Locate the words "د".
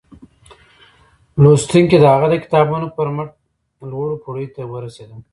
1.99-2.05, 2.31-2.35